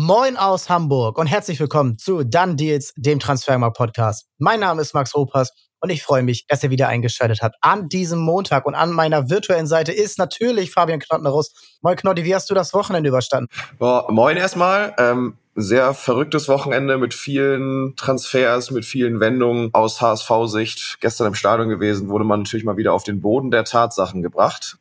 [0.00, 4.28] Moin aus Hamburg und herzlich willkommen zu Done Deals, dem Transfermarkt Podcast.
[4.38, 7.88] Mein Name ist Max Ropas und ich freue mich, dass ihr wieder eingeschaltet habt an
[7.88, 8.64] diesem Montag.
[8.66, 11.52] Und an meiner virtuellen Seite ist natürlich Fabian Knottenros.
[11.82, 13.48] Moin Knotti, wie hast du das Wochenende überstanden?
[13.80, 14.94] Boah, moin erstmal.
[14.98, 20.98] Ähm, sehr verrücktes Wochenende mit vielen Transfers, mit vielen Wendungen aus HSV-Sicht.
[21.00, 24.78] Gestern im Stadion gewesen, wurde man natürlich mal wieder auf den Boden der Tatsachen gebracht.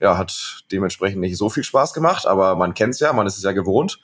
[0.00, 3.44] Ja, hat dementsprechend nicht so viel Spaß gemacht, aber man kennt's ja, man ist es
[3.44, 4.00] ja gewohnt.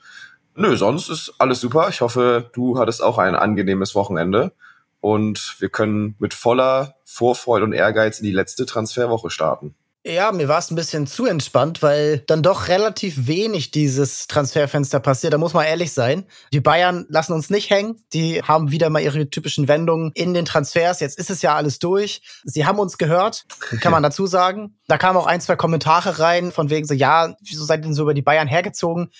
[0.57, 1.89] Nö, sonst ist alles super.
[1.89, 4.53] Ich hoffe, du hattest auch ein angenehmes Wochenende.
[5.01, 9.75] Und wir können mit voller Vorfreude und Ehrgeiz in die letzte Transferwoche starten.
[10.07, 15.01] Ja, mir war es ein bisschen zu entspannt, weil dann doch relativ wenig dieses Transferfenster
[15.01, 15.33] passiert.
[15.33, 16.27] Da muss man ehrlich sein.
[16.53, 18.03] Die Bayern lassen uns nicht hängen.
[18.13, 21.01] Die haben wieder mal ihre typischen Wendungen in den Transfers.
[21.01, 22.21] Jetzt ist es ja alles durch.
[22.45, 23.47] Sie haben uns gehört,
[23.81, 24.77] kann man dazu sagen.
[24.89, 27.95] Da kamen auch ein, zwei Kommentare rein, von wegen so, ja, wieso seid ihr denn
[27.95, 29.11] so über die Bayern hergezogen?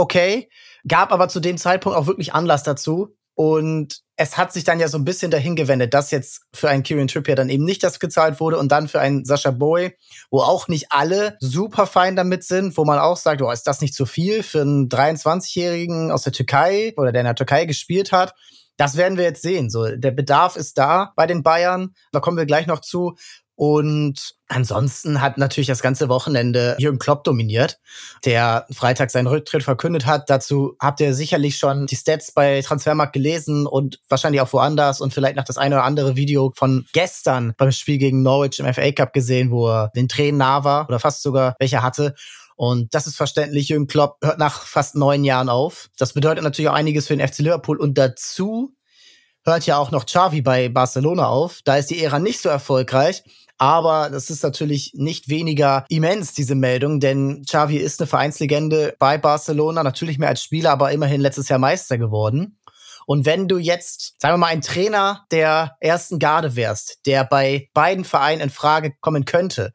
[0.00, 0.48] Okay.
[0.88, 3.14] Gab aber zu dem Zeitpunkt auch wirklich Anlass dazu.
[3.34, 6.82] Und es hat sich dann ja so ein bisschen dahin gewendet, dass jetzt für einen
[6.82, 9.94] Kieran Trippier dann eben nicht das gezahlt wurde und dann für einen Sascha Boy,
[10.30, 13.82] wo auch nicht alle super fein damit sind, wo man auch sagt, oh, ist das
[13.82, 18.10] nicht zu viel für einen 23-Jährigen aus der Türkei oder der in der Türkei gespielt
[18.10, 18.34] hat.
[18.78, 19.68] Das werden wir jetzt sehen.
[19.68, 21.94] So, der Bedarf ist da bei den Bayern.
[22.12, 23.16] Da kommen wir gleich noch zu.
[23.60, 27.78] Und ansonsten hat natürlich das ganze Wochenende Jürgen Klopp dominiert,
[28.24, 30.30] der Freitag seinen Rücktritt verkündet hat.
[30.30, 35.12] Dazu habt ihr sicherlich schon die Stats bei Transfermarkt gelesen und wahrscheinlich auch woanders und
[35.12, 38.92] vielleicht noch das eine oder andere Video von gestern beim Spiel gegen Norwich im FA
[38.92, 42.14] Cup gesehen, wo er den Tränen nah war oder fast sogar welche hatte.
[42.56, 43.68] Und das ist verständlich.
[43.68, 45.90] Jürgen Klopp hört nach fast neun Jahren auf.
[45.98, 47.78] Das bedeutet natürlich auch einiges für den FC Liverpool.
[47.78, 48.74] Und dazu
[49.44, 51.60] hört ja auch noch Xavi bei Barcelona auf.
[51.64, 53.22] Da ist die Ära nicht so erfolgreich.
[53.60, 59.18] Aber das ist natürlich nicht weniger immens, diese Meldung, denn Xavi ist eine Vereinslegende bei
[59.18, 62.58] Barcelona, natürlich mehr als Spieler, aber immerhin letztes Jahr Meister geworden.
[63.04, 67.68] Und wenn du jetzt, sagen wir mal, ein Trainer der ersten Garde wärst, der bei
[67.74, 69.74] beiden Vereinen in Frage kommen könnte,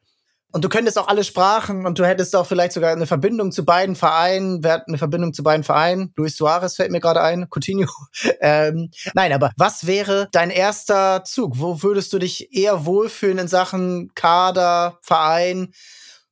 [0.56, 3.66] und du könntest auch alle Sprachen und du hättest auch vielleicht sogar eine Verbindung zu
[3.66, 4.64] beiden Vereinen.
[4.64, 6.14] Wer hat eine Verbindung zu beiden Vereinen?
[6.16, 7.90] Luis Suarez fällt mir gerade ein, Coutinho.
[8.40, 11.60] ähm, nein, aber was wäre dein erster Zug?
[11.60, 15.74] Wo würdest du dich eher wohlfühlen in Sachen Kader, Verein?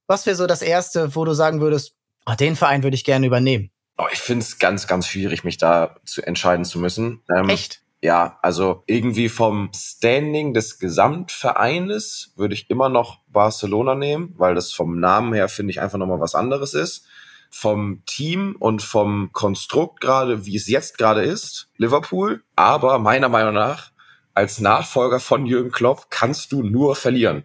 [0.07, 1.93] Was wäre so das erste, wo du sagen würdest,
[2.25, 3.73] oh, den Verein würde ich gerne übernehmen?
[3.99, 7.23] Oh, ich finde es ganz, ganz schwierig, mich da zu entscheiden zu müssen.
[7.29, 7.84] Ähm, Echt?
[8.05, 14.73] Ja, also irgendwie vom Standing des Gesamtvereines würde ich immer noch Barcelona nehmen, weil das
[14.73, 17.07] vom Namen her finde ich einfach nochmal was anderes ist.
[17.49, 22.43] Vom Team und vom Konstrukt gerade, wie es jetzt gerade ist, Liverpool.
[22.57, 23.91] Aber meiner Meinung nach,
[24.35, 27.45] als Nachfolger von Jürgen Klopp kannst du nur verlieren.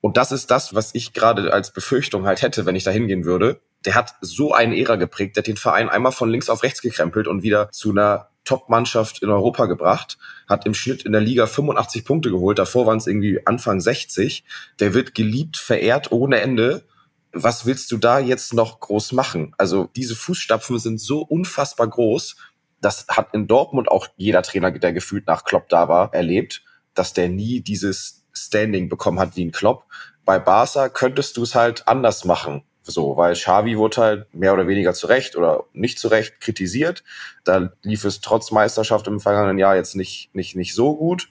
[0.00, 3.24] Und das ist das, was ich gerade als Befürchtung halt hätte, wenn ich da hingehen
[3.24, 3.60] würde.
[3.84, 6.82] Der hat so eine Ära geprägt, der hat den Verein einmal von links auf rechts
[6.82, 11.46] gekrempelt und wieder zu einer Top-Mannschaft in Europa gebracht, hat im Schnitt in der Liga
[11.46, 14.44] 85 Punkte geholt, davor waren es irgendwie Anfang 60.
[14.80, 16.84] Der wird geliebt, verehrt ohne Ende.
[17.32, 19.54] Was willst du da jetzt noch groß machen?
[19.58, 22.36] Also diese Fußstapfen sind so unfassbar groß.
[22.80, 26.62] Das hat in Dortmund auch jeder Trainer, der gefühlt nach Klopp da war, erlebt,
[26.94, 29.86] dass der nie dieses Standing bekommen hat wie ein Klopp.
[30.24, 32.64] Bei Barca könntest du es halt anders machen.
[32.84, 37.04] So, weil Xavi wurde halt mehr oder weniger zu Recht oder nicht zu Recht kritisiert.
[37.44, 41.28] Da lief es trotz Meisterschaft im vergangenen Jahr jetzt nicht, nicht, nicht so gut,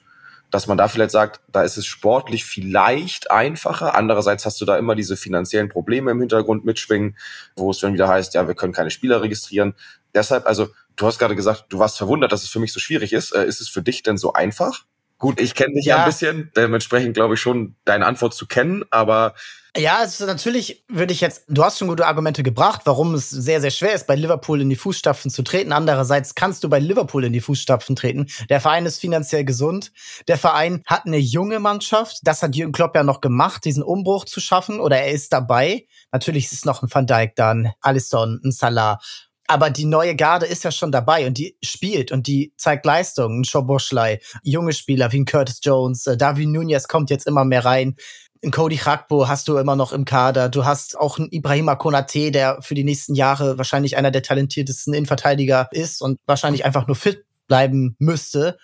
[0.50, 3.94] dass man da vielleicht sagt, da ist es sportlich vielleicht einfacher.
[3.94, 7.16] Andererseits hast du da immer diese finanziellen Probleme im Hintergrund mitschwingen,
[7.56, 9.74] wo es dann wieder heißt, ja, wir können keine Spieler registrieren.
[10.14, 13.12] Deshalb, also, du hast gerade gesagt, du warst verwundert, dass es für mich so schwierig
[13.12, 13.34] ist.
[13.34, 14.84] Äh, ist es für dich denn so einfach?
[15.22, 15.98] Gut, ich kenne dich ja.
[15.98, 19.34] ja ein bisschen, dementsprechend glaube ich schon, deine Antwort zu kennen, aber
[19.76, 23.60] ja, also natürlich würde ich jetzt, du hast schon gute Argumente gebracht, warum es sehr,
[23.60, 25.72] sehr schwer ist, bei Liverpool in die Fußstapfen zu treten.
[25.72, 28.26] Andererseits kannst du bei Liverpool in die Fußstapfen treten.
[28.50, 29.92] Der Verein ist finanziell gesund.
[30.28, 32.18] Der Verein hat eine junge Mannschaft.
[32.24, 34.78] Das hat Jürgen Klopp ja noch gemacht, diesen Umbruch zu schaffen.
[34.78, 35.86] Oder er ist dabei.
[36.10, 38.98] Natürlich ist noch ein Van Dijk da, ein Alisson, ein Salah.
[39.46, 43.40] Aber die neue Garde ist ja schon dabei und die spielt und die zeigt Leistungen.
[43.40, 47.64] Ein Schoboschlei, junge Spieler wie ein Curtis Jones, äh, David Nunez kommt jetzt immer mehr
[47.64, 47.96] rein
[48.42, 50.48] in Cody Chakbo hast du immer noch im Kader.
[50.48, 54.92] Du hast auch einen Ibrahima Konate, der für die nächsten Jahre wahrscheinlich einer der talentiertesten
[54.92, 58.58] Innenverteidiger ist und wahrscheinlich einfach nur fit bleiben müsste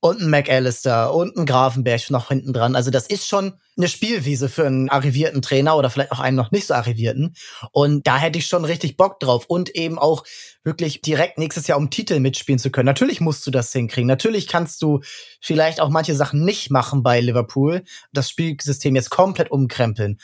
[0.00, 2.74] und ein McAllister und ein Grafenberg noch hinten dran.
[2.74, 6.50] Also das ist schon eine Spielwiese für einen arrivierten Trainer oder vielleicht auch einen noch
[6.50, 7.34] nicht so arrivierten.
[7.72, 10.24] Und da hätte ich schon richtig Bock drauf und eben auch
[10.64, 12.86] wirklich direkt nächstes Jahr um Titel mitspielen zu können.
[12.86, 14.08] Natürlich musst du das hinkriegen.
[14.08, 15.00] Natürlich kannst du
[15.40, 17.82] vielleicht auch manche Sachen nicht machen bei Liverpool.
[18.12, 20.18] Das Spielsystem jetzt komplett umkrempeln.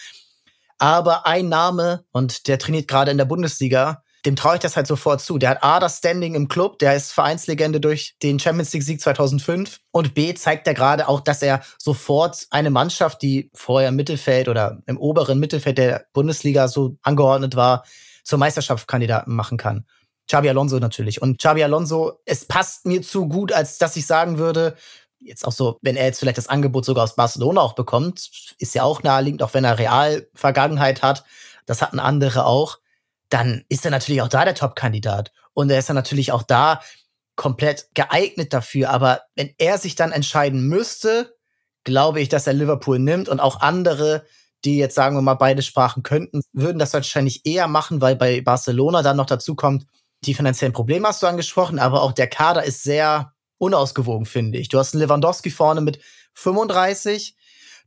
[0.78, 4.88] Aber ein Name, und der trainiert gerade in der Bundesliga, dem traue ich das halt
[4.88, 5.38] sofort zu.
[5.38, 9.00] Der hat A, das Standing im Club, der ist Vereinslegende durch den Champions League Sieg
[9.00, 13.96] 2005 und B, zeigt er gerade auch, dass er sofort eine Mannschaft, die vorher im
[13.96, 17.84] Mittelfeld oder im oberen Mittelfeld der Bundesliga so angeordnet war,
[18.25, 19.87] zur Meisterschaftskandidaten machen kann.
[20.26, 21.23] Xabi Alonso natürlich.
[21.23, 24.75] Und Xabi Alonso, es passt mir zu gut, als dass ich sagen würde,
[25.20, 28.28] jetzt auch so, wenn er jetzt vielleicht das Angebot sogar aus Barcelona auch bekommt,
[28.58, 31.25] ist ja auch naheliegend, auch wenn er Real Vergangenheit hat,
[31.64, 32.78] das hatten andere auch,
[33.28, 35.32] dann ist er natürlich auch da der Top-Kandidat.
[35.52, 36.81] Und er ist dann natürlich auch da
[37.34, 38.90] komplett geeignet dafür.
[38.90, 41.34] Aber wenn er sich dann entscheiden müsste,
[41.84, 44.25] glaube ich, dass er Liverpool nimmt und auch andere,
[44.64, 48.40] die jetzt sagen wir mal beide Sprachen könnten, würden das wahrscheinlich eher machen, weil bei
[48.40, 49.87] Barcelona dann noch dazu kommt,
[50.25, 54.69] die finanziellen Probleme hast du angesprochen, aber auch der Kader ist sehr unausgewogen, finde ich.
[54.69, 56.00] Du hast einen Lewandowski vorne mit
[56.34, 57.37] 35.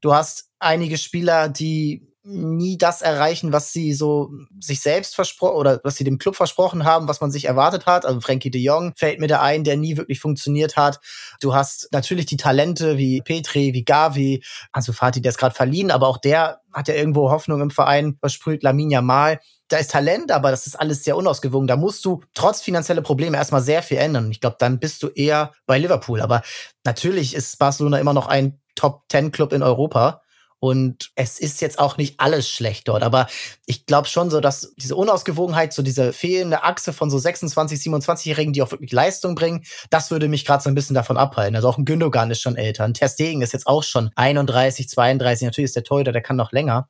[0.01, 4.29] Du hast einige Spieler, die nie das erreichen, was sie so
[4.59, 8.05] sich selbst versprochen oder was sie dem Club versprochen haben, was man sich erwartet hat.
[8.05, 10.99] Also Frankie de Jong fällt mir da ein, der nie wirklich funktioniert hat.
[11.39, 15.91] Du hast natürlich die Talente wie Petri, wie Gavi, also Fatih, der ist gerade verliehen,
[15.91, 19.39] aber auch der hat ja irgendwo Hoffnung im Verein versprüht, Lamin Mal.
[19.69, 21.67] Da ist Talent, aber das ist alles sehr unausgewogen.
[21.67, 24.31] Da musst du trotz finanzieller Probleme erstmal sehr viel ändern.
[24.31, 26.21] Ich glaube, dann bist du eher bei Liverpool.
[26.21, 26.41] Aber
[26.83, 30.21] natürlich ist Barcelona immer noch ein Top-10-Club in Europa.
[30.59, 33.01] Und es ist jetzt auch nicht alles schlecht dort.
[33.01, 33.27] Aber
[33.65, 38.51] ich glaube schon so, dass diese Unausgewogenheit, so diese fehlende Achse von so 26, 27-Jährigen,
[38.51, 41.55] die auch wirklich Leistung bringen, das würde mich gerade so ein bisschen davon abhalten.
[41.55, 42.83] Also auch ein Gündogan ist schon älter.
[42.83, 45.45] Ein Ter Stegen ist jetzt auch schon 31, 32.
[45.45, 46.89] Natürlich ist der Teuter, der kann noch länger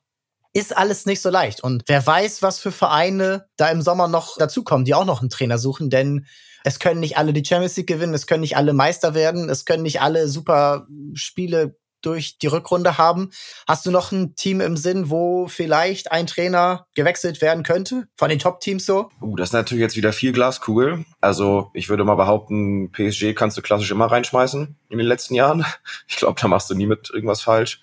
[0.52, 1.62] ist alles nicht so leicht.
[1.62, 5.30] Und wer weiß, was für Vereine da im Sommer noch dazukommen, die auch noch einen
[5.30, 6.26] Trainer suchen, denn
[6.64, 9.64] es können nicht alle die Champions League gewinnen, es können nicht alle Meister werden, es
[9.64, 13.30] können nicht alle super Spiele durch die Rückrunde haben.
[13.66, 18.08] Hast du noch ein Team im Sinn, wo vielleicht ein Trainer gewechselt werden könnte?
[18.16, 19.10] Von den Top-Teams so?
[19.20, 21.04] Uh, das ist natürlich jetzt wieder viel Glaskugel.
[21.20, 25.64] Also ich würde mal behaupten, PSG kannst du klassisch immer reinschmeißen in den letzten Jahren.
[26.08, 27.80] Ich glaube, da machst du nie mit irgendwas falsch.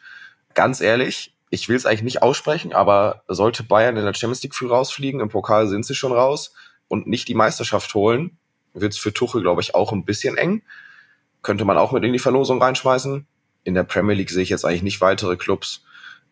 [0.53, 4.55] Ganz ehrlich, ich will es eigentlich nicht aussprechen, aber sollte Bayern in der Champions League
[4.55, 6.53] früh rausfliegen, im Pokal sind sie schon raus
[6.87, 8.37] und nicht die Meisterschaft holen,
[8.73, 10.63] wird es für Tuchel, glaube ich, auch ein bisschen eng.
[11.41, 13.27] Könnte man auch mit in die Verlosung reinschmeißen
[13.67, 15.81] in der Premier League sehe ich jetzt eigentlich nicht weitere Clubs.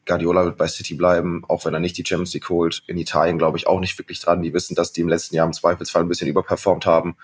[0.06, 2.82] Guardiola wird bei City bleiben, auch wenn er nicht die Champions League holt.
[2.88, 4.42] In Italien glaube ich auch nicht wirklich dran.
[4.42, 7.18] Die wissen, dass die im letzten Jahr im Zweifelsfall ein bisschen überperformt haben.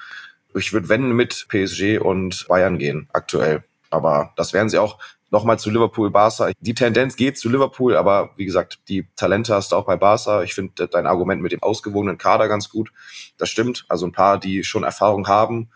[0.53, 3.63] Ich würde wenn mit PSG und Bayern gehen, aktuell.
[3.89, 4.99] Aber das werden sie auch
[5.29, 6.51] nochmal zu Liverpool, Barca.
[6.59, 10.43] Die Tendenz geht zu Liverpool, aber wie gesagt, die Talente hast du auch bei Barca.
[10.43, 12.91] Ich finde dein Argument mit dem ausgewogenen Kader ganz gut.
[13.37, 13.85] Das stimmt.
[13.87, 15.69] Also ein paar, die schon Erfahrung haben,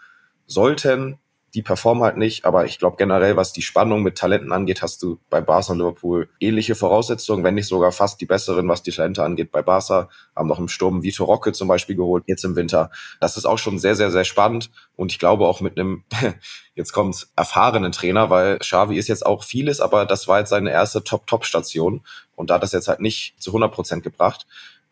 [0.45, 1.19] sollten
[1.55, 5.01] die performen halt nicht, aber ich glaube generell, was die Spannung mit Talenten angeht, hast
[5.01, 8.91] du bei Barca und Liverpool ähnliche Voraussetzungen, wenn nicht sogar fast die besseren, was die
[8.91, 9.51] Talente angeht.
[9.51, 12.91] Bei Barca haben noch im Sturm Vito Rocke zum Beispiel geholt, jetzt im Winter.
[13.21, 16.03] Das ist auch schon sehr, sehr, sehr spannend und ich glaube auch mit einem,
[16.75, 20.71] jetzt kommt erfahrenen Trainer, weil Xavi ist jetzt auch vieles, aber das war jetzt seine
[20.71, 22.01] erste Top-Top-Station
[22.35, 24.45] und da hat das jetzt halt nicht zu 100 Prozent gebracht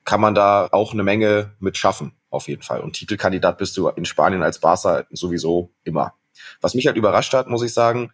[0.05, 2.81] kann man da auch eine Menge mit schaffen, auf jeden Fall.
[2.81, 6.13] Und Titelkandidat bist du in Spanien als Barca sowieso immer.
[6.61, 8.11] Was mich halt überrascht hat, muss ich sagen,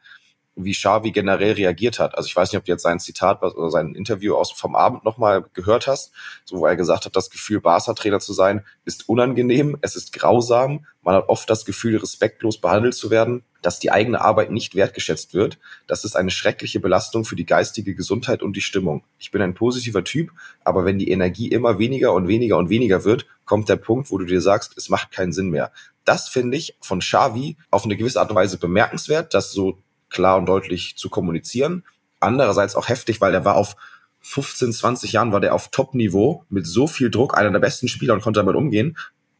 [0.63, 2.17] wie Xavi generell reagiert hat.
[2.17, 5.05] Also ich weiß nicht, ob du jetzt sein Zitat oder sein Interview aus vom Abend
[5.05, 6.11] nochmal gehört hast,
[6.45, 10.85] so wo er gesagt hat, das Gefühl, Barca-Trainer zu sein, ist unangenehm, es ist grausam,
[11.01, 15.33] man hat oft das Gefühl, respektlos behandelt zu werden, dass die eigene Arbeit nicht wertgeschätzt
[15.33, 15.57] wird.
[15.87, 19.03] Das ist eine schreckliche Belastung für die geistige Gesundheit und die Stimmung.
[19.17, 20.31] Ich bin ein positiver Typ,
[20.63, 24.17] aber wenn die Energie immer weniger und weniger und weniger wird, kommt der Punkt, wo
[24.17, 25.71] du dir sagst, es macht keinen Sinn mehr.
[26.09, 29.77] Das finde ich von Xavi auf eine gewisse Art und Weise bemerkenswert, das so
[30.09, 31.85] klar und deutlich zu kommunizieren.
[32.19, 33.75] Andererseits auch heftig, weil der war auf
[34.21, 38.15] 15, 20 Jahren war der auf Top-Niveau mit so viel Druck, einer der besten Spieler
[38.15, 38.97] und konnte damit umgehen.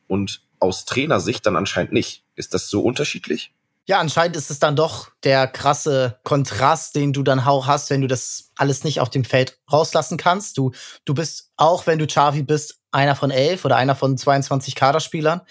[0.08, 2.24] Und aus Trainersicht dann anscheinend nicht.
[2.36, 3.52] Ist das so unterschiedlich?
[3.88, 8.02] Ja, anscheinend ist es dann doch der krasse Kontrast, den du dann auch hast, wenn
[8.02, 10.60] du das alles nicht auf dem Feld rauslassen kannst.
[10.60, 10.72] Du,
[11.04, 15.42] du bist, auch wenn du Xavi bist, einer von elf oder einer von 22 Kaderspielern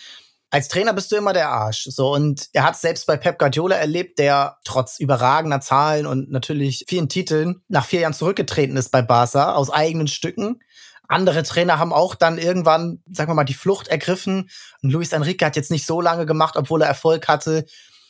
[0.50, 1.84] als Trainer bist du immer der Arsch.
[1.90, 6.84] So, und er hat selbst bei Pep Guardiola erlebt, der trotz überragender Zahlen und natürlich
[6.88, 10.60] vielen Titeln nach vier Jahren zurückgetreten ist bei Barca aus eigenen Stücken.
[11.06, 14.50] Andere Trainer haben auch dann irgendwann, sagen wir mal, die Flucht ergriffen.
[14.82, 17.64] Und Luis Enrique hat jetzt nicht so lange gemacht, obwohl er Erfolg hatte.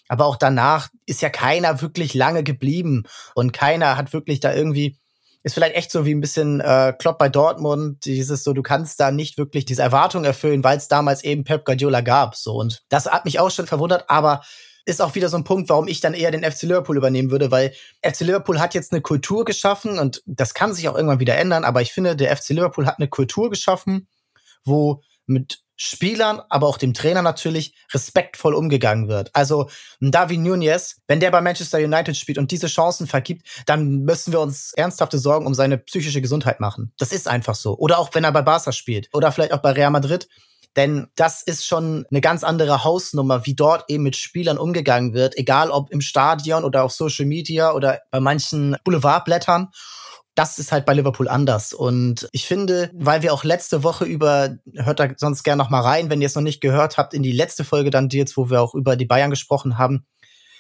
[0.09, 3.05] Aber auch danach ist ja keiner wirklich lange geblieben
[3.35, 4.99] und keiner hat wirklich da irgendwie
[5.43, 8.99] ist vielleicht echt so wie ein bisschen äh, Klopp bei Dortmund, dieses so, du kannst
[9.01, 12.35] da nicht wirklich diese Erwartung erfüllen, weil es damals eben Pep Guardiola gab.
[12.35, 14.43] So und das hat mich auch schon verwundert, aber
[14.85, 17.51] ist auch wieder so ein Punkt, warum ich dann eher den FC Liverpool übernehmen würde,
[17.51, 21.37] weil FC Liverpool hat jetzt eine Kultur geschaffen und das kann sich auch irgendwann wieder
[21.37, 24.09] ändern, aber ich finde, der FC Liverpool hat eine Kultur geschaffen,
[24.65, 29.31] wo mit Spielern, aber auch dem Trainer natürlich respektvoll umgegangen wird.
[29.33, 29.71] Also
[30.01, 34.41] David Nunez, wenn der bei Manchester United spielt und diese Chancen vergibt, dann müssen wir
[34.41, 36.93] uns ernsthafte Sorgen um seine psychische Gesundheit machen.
[36.99, 37.79] Das ist einfach so.
[37.79, 40.29] Oder auch wenn er bei Barca spielt oder vielleicht auch bei Real Madrid.
[40.77, 45.39] Denn das ist schon eine ganz andere Hausnummer, wie dort eben mit Spielern umgegangen wird,
[45.39, 49.69] egal ob im Stadion oder auf Social Media oder bei manchen Boulevardblättern
[50.39, 51.73] das ist halt bei Liverpool anders.
[51.73, 55.81] Und ich finde, weil wir auch letzte Woche über, hört da sonst gerne noch mal
[55.81, 58.49] rein, wenn ihr es noch nicht gehört habt, in die letzte Folge dann jetzt, wo
[58.49, 60.07] wir auch über die Bayern gesprochen haben,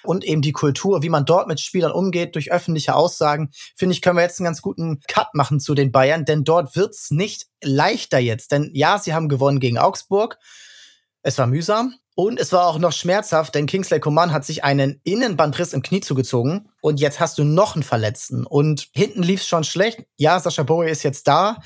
[0.04, 4.00] und eben die Kultur, wie man dort mit Spielern umgeht durch öffentliche Aussagen, finde ich,
[4.00, 7.47] können wir jetzt einen ganz guten Cut machen zu den Bayern, denn dort wird's nicht
[7.62, 8.52] leichter jetzt.
[8.52, 10.38] Denn ja, sie haben gewonnen gegen Augsburg.
[11.23, 15.00] Es war mühsam, und es war auch noch schmerzhaft, denn Kingsley Coman hat sich einen
[15.04, 16.68] Innenbandriss im Knie zugezogen.
[16.80, 18.44] Und jetzt hast du noch einen Verletzten.
[18.44, 20.04] Und hinten lief es schon schlecht.
[20.16, 21.58] Ja, Sascha Bowie ist jetzt da.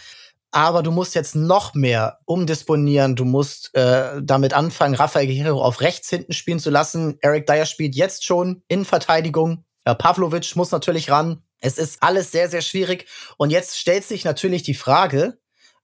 [0.51, 3.17] Aber du musst jetzt noch mehr umdisponieren.
[3.17, 7.17] Du musst äh, damit anfangen, Rafael Guerrero auf rechts hinten spielen zu lassen.
[7.23, 9.65] Eric Dyer spielt jetzt schon in Verteidigung.
[9.87, 11.43] Ja, Pavlovic muss natürlich ran.
[11.61, 13.07] Es ist alles sehr, sehr schwierig.
[13.39, 15.39] Und jetzt stellt sich natürlich die Frage,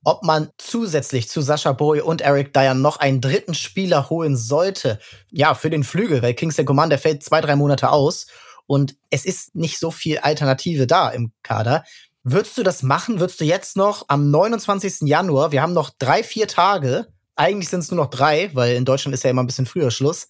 [0.04, 4.98] ob man zusätzlich zu Sascha Boy und Eric Dyer noch einen dritten Spieler holen sollte.
[5.30, 8.26] Ja, für den Flügel, weil Kingsley Coman, der fällt zwei, drei Monate aus
[8.66, 11.84] und es ist nicht so viel Alternative da im Kader.
[12.22, 13.20] Würdest du das machen?
[13.20, 15.08] Würdest du jetzt noch am 29.
[15.08, 18.84] Januar, wir haben noch drei, vier Tage, eigentlich sind es nur noch drei, weil in
[18.84, 20.28] Deutschland ist ja immer ein bisschen früher Schluss.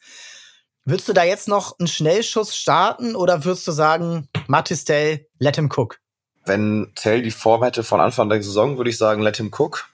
[0.85, 5.71] Würdest du da jetzt noch einen Schnellschuss starten oder würdest du sagen, Matistel, let him
[5.75, 5.99] cook?
[6.49, 9.91] Wenn Tell die Form hätte von Anfang der Saison, würde ich sagen, let him cook.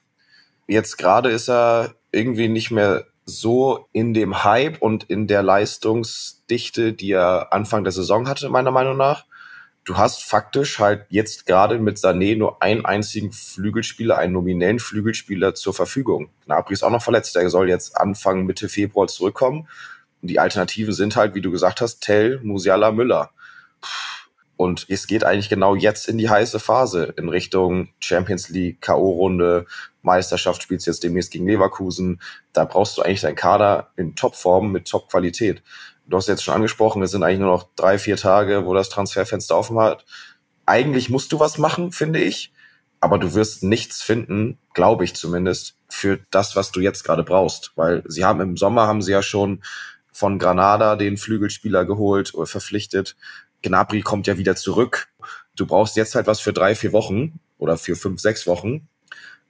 [0.66, 6.92] Jetzt gerade ist er irgendwie nicht mehr so in dem Hype und in der Leistungsdichte,
[6.92, 9.24] die er Anfang der Saison hatte, meiner Meinung nach.
[9.84, 15.54] Du hast faktisch halt jetzt gerade mit Sané nur einen einzigen Flügelspieler, einen nominellen Flügelspieler
[15.54, 16.30] zur Verfügung.
[16.46, 19.68] Gnabry ist auch noch verletzt, der soll jetzt Anfang Mitte Februar zurückkommen.
[20.22, 23.30] Und die Alternativen sind halt, wie du gesagt hast, Tell, Musiala, Müller.
[23.82, 24.13] Puh
[24.56, 29.66] und es geht eigentlich genau jetzt in die heiße Phase in Richtung Champions League, K.O.-Runde,
[30.02, 32.20] Meisterschaft spielst jetzt demnächst gegen Leverkusen.
[32.52, 35.62] Da brauchst du eigentlich deinen Kader in Topform mit Top-Qualität.
[36.06, 38.90] Du hast jetzt schon angesprochen, es sind eigentlich nur noch drei, vier Tage, wo das
[38.90, 40.04] Transferfenster offen hat.
[40.66, 42.52] Eigentlich musst du was machen, finde ich.
[43.00, 47.72] Aber du wirst nichts finden, glaube ich zumindest, für das, was du jetzt gerade brauchst.
[47.76, 49.62] Weil sie haben im Sommer haben sie ja schon
[50.12, 53.16] von Granada den Flügelspieler geholt oder verpflichtet.
[53.64, 55.08] Gnabry kommt ja wieder zurück.
[55.56, 58.88] Du brauchst jetzt halt was für drei, vier Wochen oder für fünf, sechs Wochen.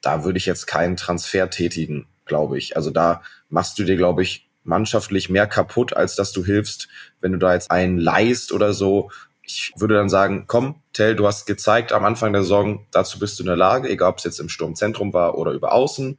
[0.01, 2.77] Da würde ich jetzt keinen Transfer tätigen, glaube ich.
[2.77, 6.89] Also da machst du dir, glaube ich, mannschaftlich mehr kaputt, als dass du hilfst,
[7.21, 9.11] wenn du da jetzt einen leist oder so.
[9.43, 13.39] Ich würde dann sagen, komm, Tell, du hast gezeigt am Anfang der Saison, dazu bist
[13.39, 16.19] du in der Lage, egal ob es jetzt im Sturmzentrum war oder über außen,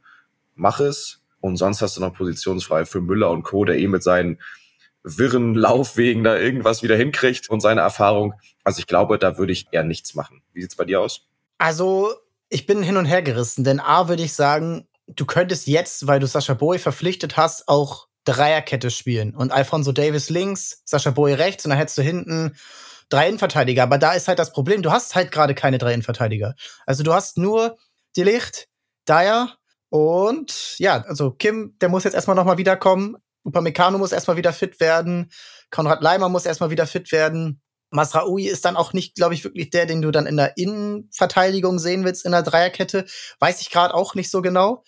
[0.54, 1.22] mach es.
[1.40, 4.38] Und sonst hast du noch positionsfrei für Müller und Co., der eh mit seinen
[5.06, 8.34] wirren Laufwegen da irgendwas wieder hinkriegt und seine Erfahrung.
[8.64, 10.42] Also ich glaube, da würde ich eher nichts machen.
[10.52, 11.28] Wie sieht's bei dir aus?
[11.58, 12.12] Also
[12.48, 16.18] ich bin hin und her gerissen, denn A würde ich sagen, du könntest jetzt, weil
[16.18, 21.64] du Sascha Boy verpflichtet hast, auch Dreierkette spielen und Alfonso Davis links, Sascha Boy rechts
[21.64, 22.56] und dann hättest du hinten
[23.08, 23.84] drei Innenverteidiger.
[23.84, 26.56] Aber da ist halt das Problem, du hast halt gerade keine drei Innenverteidiger.
[26.84, 27.78] Also du hast nur
[28.16, 28.68] die Licht,
[29.08, 29.56] Dyer
[29.88, 33.16] und ja, also Kim, der muss jetzt erstmal nochmal wiederkommen.
[33.46, 35.30] Upamecano muss erstmal wieder fit werden.
[35.70, 37.62] Konrad Leimer muss erstmal wieder fit werden.
[37.90, 41.78] Masraoui ist dann auch nicht, glaube ich, wirklich der, den du dann in der Innenverteidigung
[41.78, 43.06] sehen willst in der Dreierkette.
[43.38, 44.82] Weiß ich gerade auch nicht so genau.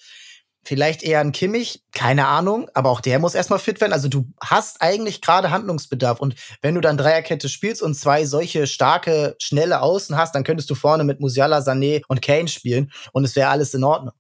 [0.65, 3.93] Vielleicht eher ein Kimmich, keine Ahnung, aber auch der muss erstmal fit werden.
[3.93, 6.21] Also du hast eigentlich gerade Handlungsbedarf.
[6.21, 10.69] Und wenn du dann Dreierkette spielst und zwei solche starke, schnelle Außen hast, dann könntest
[10.69, 14.15] du vorne mit Musiala, Sané und Kane spielen und es wäre alles in Ordnung.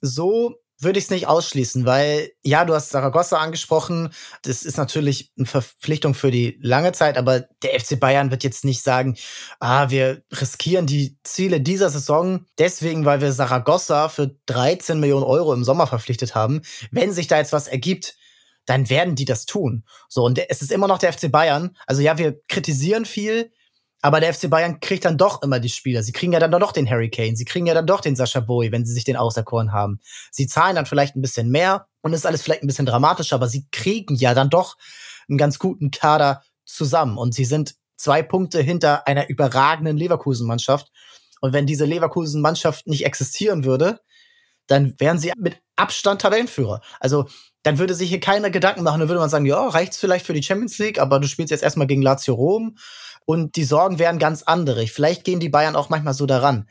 [0.00, 4.10] So würde ich es nicht ausschließen, weil ja, du hast Saragossa angesprochen.
[4.42, 8.64] Das ist natürlich eine Verpflichtung für die lange Zeit, aber der FC Bayern wird jetzt
[8.64, 9.16] nicht sagen,
[9.58, 15.52] ah, wir riskieren die Ziele dieser Saison deswegen, weil wir Saragossa für 13 Millionen Euro
[15.52, 16.62] im Sommer verpflichtet haben.
[16.90, 18.16] Wenn sich da jetzt was ergibt,
[18.68, 19.84] dann werden die das tun.
[20.08, 21.76] So, und es ist immer noch der FC Bayern.
[21.86, 23.50] Also ja, wir kritisieren viel,
[24.00, 26.02] aber der FC Bayern kriegt dann doch immer die Spieler.
[26.02, 27.36] Sie kriegen ja dann doch den Harry Kane.
[27.36, 30.00] Sie kriegen ja dann doch den Sascha Boy, wenn sie sich den auserkoren haben.
[30.30, 33.48] Sie zahlen dann vielleicht ein bisschen mehr und ist alles vielleicht ein bisschen dramatischer, aber
[33.48, 34.76] sie kriegen ja dann doch
[35.28, 37.18] einen ganz guten Kader zusammen.
[37.18, 40.90] Und sie sind zwei Punkte hinter einer überragenden Leverkusen-Mannschaft.
[41.40, 44.00] Und wenn diese Leverkusen-Mannschaft nicht existieren würde,
[44.68, 46.82] dann wären sie mit Abstand Tabellenführer.
[47.00, 47.26] Also
[47.62, 49.00] dann würde sich hier keiner Gedanken machen.
[49.00, 51.62] Dann würde man sagen, ja, reicht's vielleicht für die Champions League, aber du spielst jetzt
[51.62, 52.76] erstmal gegen Lazio Rom
[53.28, 54.86] und die Sorgen wären ganz andere.
[54.86, 56.66] Vielleicht gehen die Bayern auch manchmal so daran.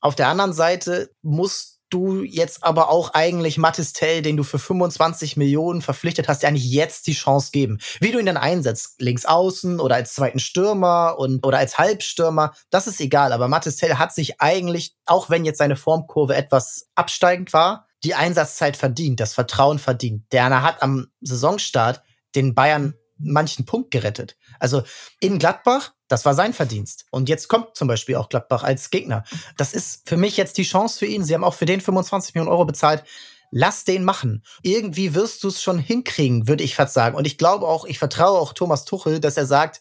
[0.00, 4.60] Auf der anderen Seite musst du jetzt aber auch eigentlich Mathis Tell, den du für
[4.60, 7.78] 25 Millionen verpflichtet hast, ja eigentlich jetzt die Chance geben.
[7.98, 12.52] Wie du ihn dann einsetzt, links außen oder als zweiten Stürmer und oder als Halbstürmer,
[12.70, 13.32] das ist egal.
[13.32, 18.14] Aber Mathis Tell hat sich eigentlich, auch wenn jetzt seine Formkurve etwas absteigend war, die
[18.14, 20.32] Einsatzzeit verdient, das Vertrauen verdient.
[20.32, 22.00] Der hat am Saisonstart
[22.36, 24.36] den Bayern manchen Punkt gerettet.
[24.58, 24.82] Also
[25.20, 27.06] in Gladbach, das war sein Verdienst.
[27.10, 29.24] Und jetzt kommt zum Beispiel auch Gladbach als Gegner.
[29.56, 31.24] Das ist für mich jetzt die Chance für ihn.
[31.24, 33.04] Sie haben auch für den 25 Millionen Euro bezahlt.
[33.50, 34.44] Lass den machen.
[34.62, 37.16] Irgendwie wirst du es schon hinkriegen, würde ich fast sagen.
[37.16, 39.80] Und ich glaube auch, ich vertraue auch Thomas Tuchel, dass er sagt,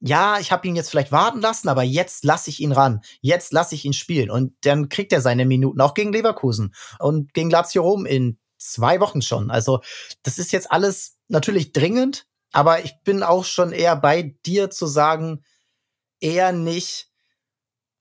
[0.00, 3.02] ja, ich habe ihn jetzt vielleicht warten lassen, aber jetzt lasse ich ihn ran.
[3.20, 4.30] Jetzt lasse ich ihn spielen.
[4.30, 9.00] Und dann kriegt er seine Minuten auch gegen Leverkusen und gegen Lazio Rom in zwei
[9.00, 9.50] Wochen schon.
[9.50, 9.80] Also
[10.22, 14.86] das ist jetzt alles natürlich dringend, aber ich bin auch schon eher bei dir zu
[14.86, 15.44] sagen,
[16.20, 17.08] eher nicht,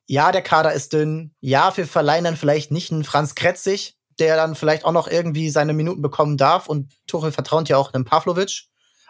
[0.06, 4.36] ja, der Kader ist dünn, ja, wir verleihen dann vielleicht nicht einen Franz Kretzig, der
[4.36, 8.06] dann vielleicht auch noch irgendwie seine Minuten bekommen darf und Tuchel vertraut ja auch einem
[8.06, 8.66] Pavlovic.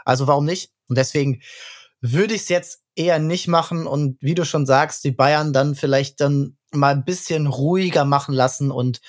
[0.05, 0.71] Also warum nicht?
[0.87, 1.41] Und deswegen
[2.01, 5.75] würde ich es jetzt eher nicht machen und wie du schon sagst, die Bayern dann
[5.75, 9.01] vielleicht dann mal ein bisschen ruhiger machen lassen und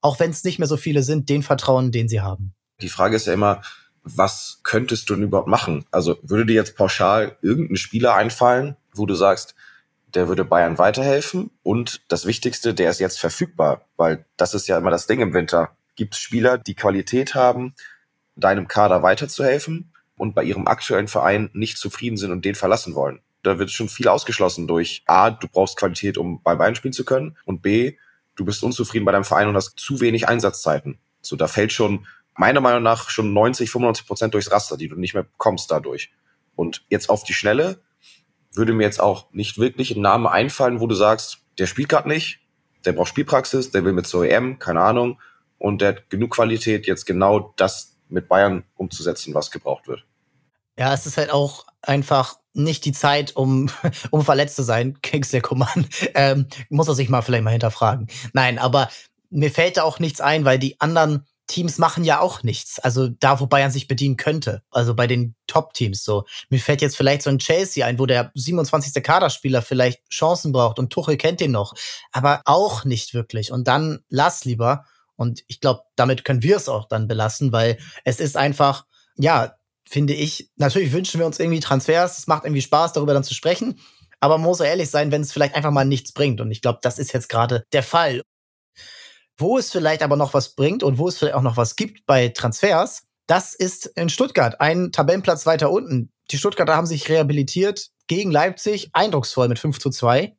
[0.00, 2.54] auch wenn es nicht mehr so viele sind, den vertrauen, den sie haben.
[2.80, 3.62] Die Frage ist ja immer,
[4.16, 5.84] was könntest du denn überhaupt machen?
[5.90, 9.54] Also würde dir jetzt pauschal irgendein Spieler einfallen, wo du sagst,
[10.14, 14.78] der würde Bayern weiterhelfen und das Wichtigste, der ist jetzt verfügbar, weil das ist ja
[14.78, 15.76] immer das Ding im Winter.
[15.96, 17.74] Gibt es Spieler, die Qualität haben,
[18.36, 23.20] deinem Kader weiterzuhelfen und bei ihrem aktuellen Verein nicht zufrieden sind und den verlassen wollen?
[23.42, 27.04] Da wird schon viel ausgeschlossen durch A, du brauchst Qualität, um bei Bayern spielen zu
[27.04, 27.96] können und B,
[28.34, 30.98] du bist unzufrieden bei deinem Verein und hast zu wenig Einsatzzeiten.
[31.20, 32.06] So, da fällt schon
[32.38, 36.10] meiner Meinung nach schon 90, 95 Prozent durchs Raster, die du nicht mehr bekommst dadurch.
[36.54, 37.82] Und jetzt auf die Schnelle
[38.52, 42.08] würde mir jetzt auch nicht wirklich ein Name einfallen, wo du sagst, der spielt gerade
[42.08, 42.40] nicht,
[42.84, 45.20] der braucht Spielpraxis, der will mit zur EM, keine Ahnung,
[45.58, 50.04] und der hat genug Qualität, jetzt genau das mit Bayern umzusetzen, was gebraucht wird.
[50.78, 53.68] Ja, es ist halt auch einfach nicht die Zeit, um,
[54.10, 55.88] um verletzt zu sein, Kingsley Coman.
[56.14, 58.06] Ähm, muss er sich mal vielleicht mal hinterfragen.
[58.32, 58.88] Nein, aber
[59.28, 62.78] mir fällt da auch nichts ein, weil die anderen Teams machen ja auch nichts.
[62.78, 64.62] Also da, wo Bayern sich bedienen könnte.
[64.70, 66.24] Also bei den Top-Teams so.
[66.50, 69.02] Mir fällt jetzt vielleicht so ein Chelsea ein, wo der 27.
[69.02, 71.74] Kaderspieler vielleicht Chancen braucht und Tuchel kennt den noch.
[72.12, 73.50] Aber auch nicht wirklich.
[73.50, 74.84] Und dann lass lieber.
[75.16, 78.84] Und ich glaube, damit können wir es auch dann belassen, weil es ist einfach,
[79.16, 82.18] ja, finde ich, natürlich wünschen wir uns irgendwie Transfers.
[82.18, 83.80] Es macht irgendwie Spaß, darüber dann zu sprechen.
[84.20, 86.40] Aber man muss ehrlich sein, wenn es vielleicht einfach mal nichts bringt.
[86.40, 88.22] Und ich glaube, das ist jetzt gerade der Fall.
[89.38, 92.04] Wo es vielleicht aber noch was bringt und wo es vielleicht auch noch was gibt
[92.06, 96.10] bei Transfers, das ist in Stuttgart, ein Tabellenplatz weiter unten.
[96.30, 100.36] Die Stuttgarter haben sich rehabilitiert gegen Leipzig, eindrucksvoll mit 5 zu 2.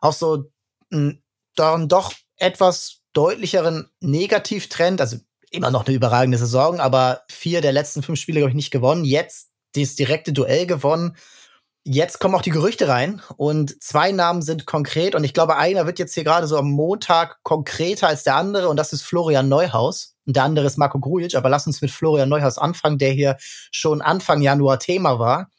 [0.00, 0.50] Auch so
[0.90, 5.16] dann doch etwas deutlicheren Negativtrend, also
[5.50, 9.04] immer noch eine überragende Saison, aber vier der letzten fünf Spiele, glaube ich, nicht gewonnen.
[9.04, 11.16] Jetzt das direkte Duell gewonnen
[11.92, 15.86] Jetzt kommen auch die Gerüchte rein und zwei Namen sind konkret und ich glaube, einer
[15.86, 19.48] wird jetzt hier gerade so am Montag konkreter als der andere und das ist Florian
[19.48, 23.10] Neuhaus und der andere ist Marco Grujic, aber lass uns mit Florian Neuhaus anfangen, der
[23.10, 25.50] hier schon Anfang Januar Thema war.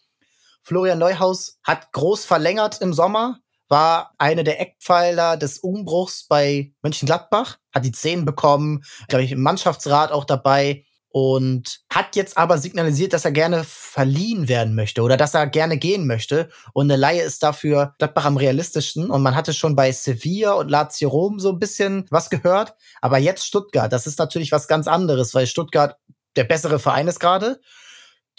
[0.63, 7.58] Florian Neuhaus hat groß verlängert im Sommer, war eine der Eckpfeiler des Umbruchs bei Mönchengladbach,
[7.76, 13.12] hat die Zehn bekommen, glaube ich, im Mannschaftsrat auch dabei und hat jetzt aber signalisiert,
[13.12, 16.50] dass er gerne verliehen werden möchte oder dass er gerne gehen möchte.
[16.74, 19.10] Und eine Laie ist dafür Gladbach am realistischsten.
[19.10, 22.76] Und man hatte schon bei Sevilla und Lazio Rom so ein bisschen was gehört.
[23.02, 25.97] Aber jetzt Stuttgart, das ist natürlich was ganz anderes, weil Stuttgart
[26.38, 27.60] der bessere Verein ist gerade,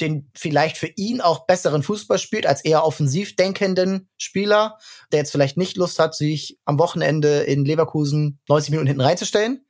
[0.00, 4.78] den vielleicht für ihn auch besseren Fußball spielt als eher offensiv denkenden Spieler,
[5.12, 9.66] der jetzt vielleicht nicht Lust hat, sich am Wochenende in Leverkusen 90 Minuten hinten reinzustellen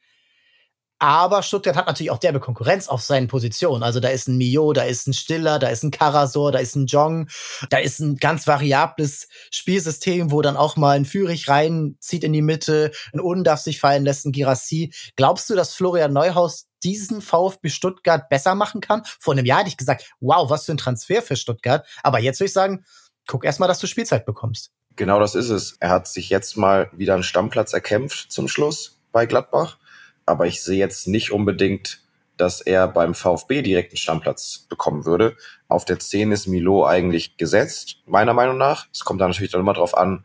[1.02, 3.82] aber Stuttgart hat natürlich auch derbe Konkurrenz auf seinen Positionen.
[3.82, 6.76] Also da ist ein Mio, da ist ein Stiller, da ist ein Karasor, da ist
[6.76, 7.28] ein Jong,
[7.70, 12.40] da ist ein ganz variables Spielsystem, wo dann auch mal ein Führig reinzieht in die
[12.40, 14.92] Mitte, ein Un darf sich fallen lässt, ein Girassi.
[15.16, 19.02] Glaubst du, dass Florian Neuhaus diesen VfB Stuttgart besser machen kann?
[19.18, 21.84] Vor einem Jahr hätte ich gesagt, wow, was für ein Transfer für Stuttgart.
[22.04, 22.84] Aber jetzt würde ich sagen,
[23.26, 24.70] guck erst mal, dass du Spielzeit bekommst.
[24.94, 25.76] Genau das ist es.
[25.80, 29.78] Er hat sich jetzt mal wieder einen Stammplatz erkämpft zum Schluss bei Gladbach
[30.26, 32.00] aber ich sehe jetzt nicht unbedingt,
[32.36, 35.36] dass er beim VfB direkt einen Stammplatz bekommen würde.
[35.68, 38.86] Auf der 10 ist Milo eigentlich gesetzt, meiner Meinung nach.
[38.92, 40.24] Es kommt da natürlich dann immer drauf an,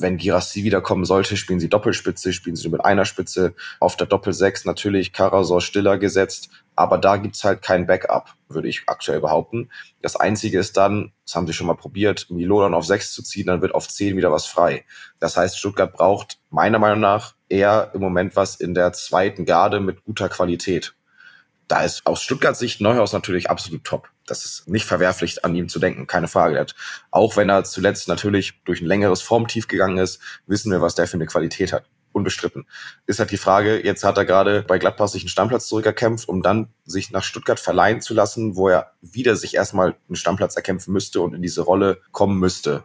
[0.00, 3.54] wenn Girassi wiederkommen sollte, spielen sie Doppelspitze, spielen sie nur mit einer Spitze.
[3.80, 6.50] Auf der Doppel 6 natürlich Karasor Stiller gesetzt.
[6.78, 9.68] Aber da gibt's halt kein Backup, würde ich aktuell behaupten.
[10.00, 13.48] Das Einzige ist dann, das haben sie schon mal probiert, Milodon auf 6 zu ziehen,
[13.48, 14.84] dann wird auf 10 wieder was frei.
[15.18, 19.80] Das heißt, Stuttgart braucht meiner Meinung nach eher im Moment was in der zweiten Garde
[19.80, 20.94] mit guter Qualität.
[21.66, 24.08] Da ist aus Stuttgarts Sicht Neuhaus natürlich absolut top.
[24.24, 26.64] Das ist nicht verwerflich, an ihm zu denken, keine Frage.
[27.10, 31.08] Auch wenn er zuletzt natürlich durch ein längeres Formtief gegangen ist, wissen wir, was der
[31.08, 31.86] für eine Qualität hat
[32.18, 32.66] unbestritten.
[33.06, 36.42] Ist halt die Frage, jetzt hat er gerade bei Gladbach sich einen Stammplatz zurückerkämpft, um
[36.42, 40.92] dann sich nach Stuttgart verleihen zu lassen, wo er wieder sich erstmal einen Stammplatz erkämpfen
[40.92, 42.84] müsste und in diese Rolle kommen müsste.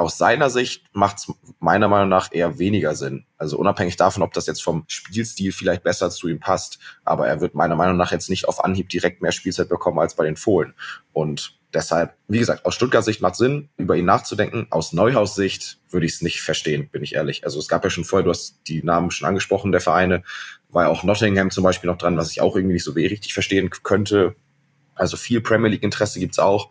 [0.00, 3.26] Aus seiner Sicht macht es meiner Meinung nach eher weniger Sinn.
[3.36, 7.42] Also unabhängig davon, ob das jetzt vom Spielstil vielleicht besser zu ihm passt, aber er
[7.42, 10.36] wird meiner Meinung nach jetzt nicht auf Anhieb direkt mehr Spielzeit bekommen als bei den
[10.36, 10.72] Fohlen.
[11.12, 14.66] Und Deshalb, wie gesagt, aus Stuttgart Sicht macht Sinn, über ihn nachzudenken.
[14.70, 17.44] Aus Neuhaus Sicht würde ich es nicht verstehen, bin ich ehrlich.
[17.44, 20.24] Also es gab ja schon vorher, du hast die Namen schon angesprochen, der Vereine,
[20.70, 23.34] war ja auch Nottingham zum Beispiel noch dran, was ich auch irgendwie nicht so richtig
[23.34, 24.34] verstehen könnte.
[24.96, 26.70] Also viel Premier League Interesse gibt's auch.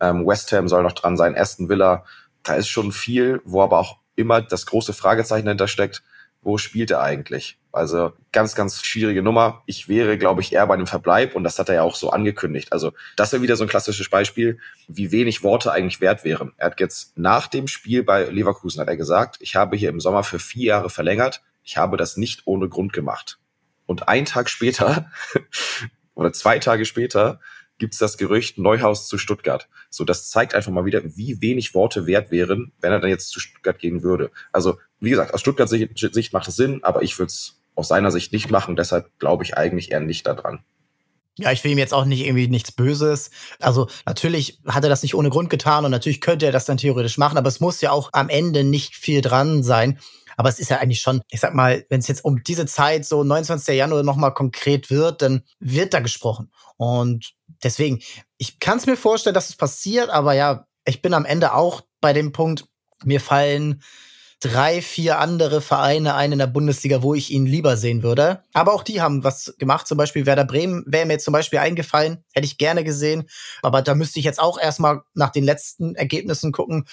[0.00, 2.04] Ähm, West Ham soll noch dran sein, Aston Villa.
[2.42, 6.02] Da ist schon viel, wo aber auch immer das große Fragezeichen dahinter steckt
[6.42, 7.58] wo spielt er eigentlich?
[7.72, 9.62] Also ganz, ganz schwierige Nummer.
[9.66, 12.10] Ich wäre, glaube ich, eher bei einem Verbleib und das hat er ja auch so
[12.10, 12.72] angekündigt.
[12.72, 16.52] Also das wäre wieder so ein klassisches Beispiel, wie wenig Worte eigentlich wert wären.
[16.56, 20.00] Er hat jetzt nach dem Spiel bei Leverkusen hat er gesagt, ich habe hier im
[20.00, 21.42] Sommer für vier Jahre verlängert.
[21.62, 23.38] Ich habe das nicht ohne Grund gemacht.
[23.86, 25.10] Und einen Tag später
[26.14, 27.40] oder zwei Tage später
[27.78, 29.68] gibt es das Gerücht Neuhaus zu Stuttgart.
[29.90, 33.30] So, das zeigt einfach mal wieder, wie wenig Worte wert wären, wenn er dann jetzt
[33.30, 34.30] zu Stuttgart gehen würde.
[34.52, 38.10] Also, wie gesagt, aus Stuttgarts Sicht macht es Sinn, aber ich würde es aus seiner
[38.10, 38.76] Sicht nicht machen.
[38.76, 40.64] Deshalb glaube ich eigentlich eher nicht daran.
[41.38, 43.30] Ja, ich will ihm jetzt auch nicht irgendwie nichts Böses.
[43.60, 46.78] Also natürlich hat er das nicht ohne Grund getan und natürlich könnte er das dann
[46.78, 50.00] theoretisch machen, aber es muss ja auch am Ende nicht viel dran sein.
[50.36, 53.04] Aber es ist ja eigentlich schon, ich sag mal, wenn es jetzt um diese Zeit
[53.04, 53.76] so 29.
[53.76, 56.50] Januar nochmal konkret wird, dann wird da gesprochen.
[56.76, 58.00] Und deswegen,
[58.36, 61.82] ich kann es mir vorstellen, dass es passiert, aber ja, ich bin am Ende auch
[62.00, 62.64] bei dem Punkt,
[63.04, 63.82] mir fallen
[64.40, 68.42] drei, vier andere Vereine ein in der Bundesliga, wo ich ihn lieber sehen würde.
[68.52, 69.88] Aber auch die haben was gemacht.
[69.88, 72.24] Zum Beispiel Werder Bremen wäre mir zum Beispiel eingefallen.
[72.32, 73.28] Hätte ich gerne gesehen.
[73.62, 76.86] Aber da müsste ich jetzt auch erstmal nach den letzten Ergebnissen gucken,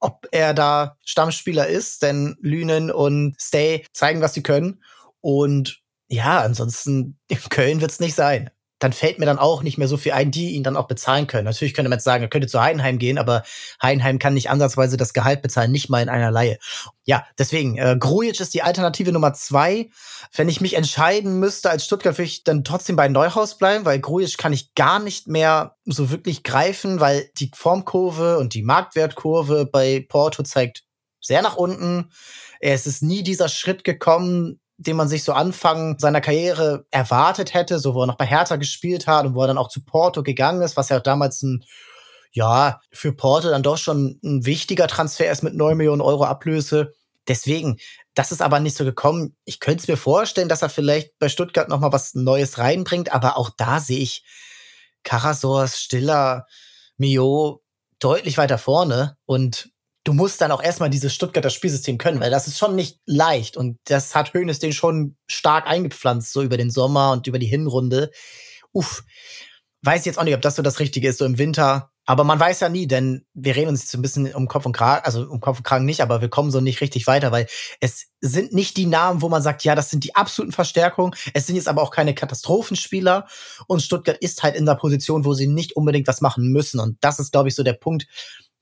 [0.00, 2.02] ob er da Stammspieler ist.
[2.02, 4.82] Denn Lünen und Stay zeigen, was sie können.
[5.20, 9.78] Und ja, ansonsten in Köln wird es nicht sein dann fällt mir dann auch nicht
[9.78, 11.44] mehr so viel ein, die ihn dann auch bezahlen können.
[11.44, 13.42] Natürlich könnte man jetzt sagen, er könnte zu Heidenheim gehen, aber
[13.82, 16.58] Heidenheim kann nicht ansatzweise das Gehalt bezahlen, nicht mal in einer Laie.
[17.04, 19.90] Ja, deswegen, äh, Grujic ist die Alternative Nummer zwei.
[20.34, 23.98] Wenn ich mich entscheiden müsste als Stuttgart, würde ich dann trotzdem bei Neuhaus bleiben, weil
[23.98, 29.66] Grujic kann ich gar nicht mehr so wirklich greifen, weil die Formkurve und die Marktwertkurve
[29.66, 30.84] bei Porto zeigt
[31.20, 32.10] sehr nach unten.
[32.60, 37.80] Es ist nie dieser Schritt gekommen, den man sich so Anfang seiner Karriere erwartet hätte,
[37.80, 40.22] so wo er noch bei Hertha gespielt hat und wo er dann auch zu Porto
[40.22, 41.64] gegangen ist, was ja damals ein,
[42.30, 46.92] ja, für Porto dann doch schon ein wichtiger Transfer ist mit neun Millionen Euro Ablöse.
[47.26, 47.78] Deswegen,
[48.14, 49.36] das ist aber nicht so gekommen.
[49.44, 53.12] Ich könnte es mir vorstellen, dass er vielleicht bei Stuttgart noch mal was Neues reinbringt,
[53.12, 54.24] aber auch da sehe ich
[55.02, 56.46] Karasors, Stiller,
[56.96, 57.62] Mio
[57.98, 59.70] deutlich weiter vorne und
[60.08, 63.58] du musst dann auch erstmal dieses Stuttgarter Spielsystem können, weil das ist schon nicht leicht.
[63.58, 67.46] Und das hat Hönes den schon stark eingepflanzt, so über den Sommer und über die
[67.46, 68.10] Hinrunde.
[68.72, 69.04] Uff.
[69.82, 71.90] Weiß jetzt auch nicht, ob das so das Richtige ist, so im Winter.
[72.06, 74.72] Aber man weiß ja nie, denn wir reden uns jetzt ein bisschen um Kopf und
[74.72, 77.46] Kragen, also um Kopf und Kragen nicht, aber wir kommen so nicht richtig weiter, weil
[77.80, 81.14] es sind nicht die Namen, wo man sagt, ja, das sind die absoluten Verstärkungen.
[81.34, 83.26] Es sind jetzt aber auch keine Katastrophenspieler.
[83.66, 86.80] Und Stuttgart ist halt in der Position, wo sie nicht unbedingt was machen müssen.
[86.80, 88.06] Und das ist, glaube ich, so der Punkt,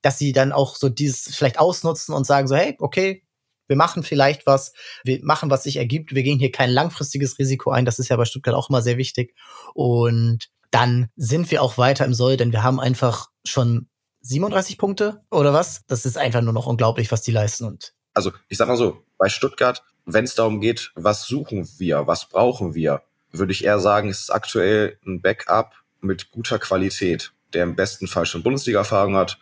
[0.01, 3.23] dass sie dann auch so dieses vielleicht ausnutzen und sagen so, hey, okay,
[3.67, 7.71] wir machen vielleicht was, wir machen, was sich ergibt, wir gehen hier kein langfristiges Risiko
[7.71, 9.35] ein, das ist ja bei Stuttgart auch immer sehr wichtig.
[9.73, 13.89] Und dann sind wir auch weiter im Soll, denn wir haben einfach schon
[14.21, 15.85] 37 Punkte oder was?
[15.87, 17.65] Das ist einfach nur noch unglaublich, was die leisten.
[17.65, 22.07] Und also ich sag mal so, bei Stuttgart, wenn es darum geht, was suchen wir,
[22.07, 27.33] was brauchen wir, würde ich eher sagen, es ist aktuell ein Backup mit guter Qualität,
[27.53, 29.37] der im besten Fall schon Bundesliga-Erfahrung hat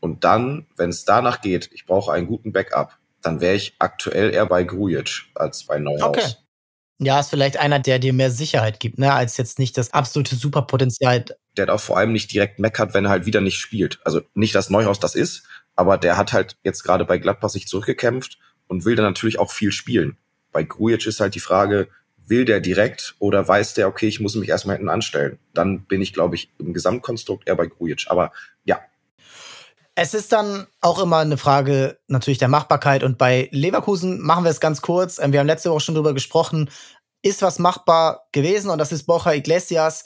[0.00, 4.32] und dann, wenn es danach geht, ich brauche einen guten Backup, dann wäre ich aktuell
[4.32, 6.16] eher bei Grujic als bei Neuhaus.
[6.16, 6.32] Okay.
[6.98, 10.34] Ja, ist vielleicht einer, der dir mehr Sicherheit gibt, ne, als jetzt nicht das absolute
[10.34, 11.26] Superpotenzial.
[11.56, 14.00] Der auch vor allem nicht direkt meckert, wenn er halt wieder nicht spielt.
[14.04, 15.42] Also nicht, dass Neuhaus das ist,
[15.74, 19.50] aber der hat halt jetzt gerade bei Gladbach sich zurückgekämpft und will dann natürlich auch
[19.50, 20.16] viel spielen.
[20.52, 21.88] Bei Grujic ist halt die Frage,
[22.26, 25.38] will der direkt oder weiß der, okay, ich muss mich erstmal hinten anstellen?
[25.52, 28.06] Dann bin ich, glaube ich, im Gesamtkonstrukt eher bei Grujic.
[28.08, 28.32] Aber
[29.98, 33.02] es ist dann auch immer eine Frage natürlich der Machbarkeit.
[33.02, 35.18] Und bei Leverkusen machen wir es ganz kurz.
[35.18, 36.70] Ähm, wir haben letzte Woche schon drüber gesprochen.
[37.22, 40.04] ist was machbar gewesen und das ist Borja Iglesias.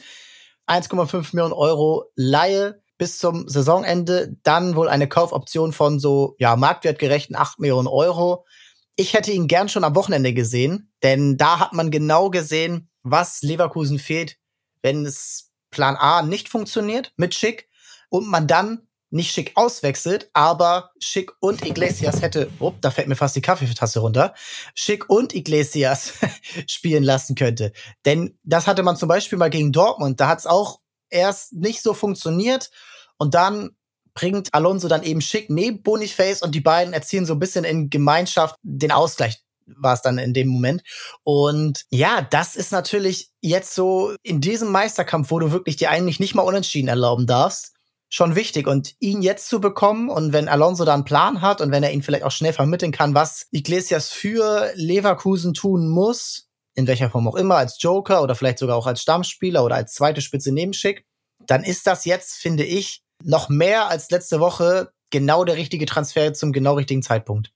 [0.68, 7.34] 1,5 Millionen Euro Laie bis zum Saisonende, dann wohl eine Kaufoption von so, ja, marktwertgerechten
[7.34, 8.46] 8 Millionen Euro.
[8.94, 13.42] Ich hätte ihn gern schon am Wochenende gesehen, denn da hat man genau gesehen, was
[13.42, 14.36] Leverkusen fehlt,
[14.82, 17.68] wenn es Plan A nicht funktioniert mit Schick
[18.10, 23.16] und man dann nicht Schick auswechselt, aber Schick und Iglesias hätte, oh, da fällt mir
[23.16, 24.34] fast die Kaffeetasse runter,
[24.74, 26.14] Schick und Iglesias
[26.66, 27.72] spielen lassen könnte.
[28.04, 31.82] Denn das hatte man zum Beispiel mal gegen Dortmund, da hat es auch erst nicht
[31.82, 32.70] so funktioniert
[33.18, 33.70] und dann
[34.14, 37.90] bringt Alonso dann eben Schick neben Boniface und die beiden erzielen so ein bisschen in
[37.90, 39.42] Gemeinschaft den Ausgleich
[39.76, 40.82] war es dann in dem Moment.
[41.22, 46.20] Und ja, das ist natürlich jetzt so in diesem Meisterkampf, wo du wirklich dir eigentlich
[46.20, 47.74] nicht mal unentschieden erlauben darfst,
[48.10, 48.66] schon wichtig.
[48.66, 51.92] Und ihn jetzt zu bekommen und wenn Alonso da einen Plan hat und wenn er
[51.92, 57.26] ihn vielleicht auch schnell vermitteln kann, was Iglesias für Leverkusen tun muss, in welcher Form
[57.28, 60.72] auch immer, als Joker oder vielleicht sogar auch als Stammspieler oder als zweite Spitze neben
[60.72, 61.04] Schick,
[61.46, 66.32] dann ist das jetzt, finde ich, noch mehr als letzte Woche genau der richtige Transfer
[66.34, 67.52] zum genau richtigen Zeitpunkt.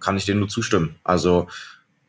[0.00, 0.98] Kann ich dir nur zustimmen.
[1.04, 1.46] Also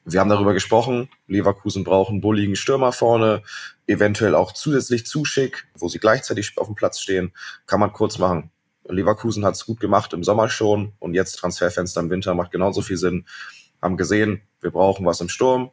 [0.04, 3.44] wir haben darüber gesprochen, Leverkusen brauchen bulligen Stürmer vorne,
[3.86, 7.34] eventuell auch zusätzlich zu schick, wo sie gleichzeitig auf dem Platz stehen.
[7.68, 8.52] Kann man kurz machen.
[8.88, 12.82] Leverkusen hat es gut gemacht im Sommer schon und jetzt Transferfenster im Winter macht genauso
[12.82, 13.28] viel Sinn.
[13.82, 15.72] Haben gesehen, wir brauchen was im Sturm.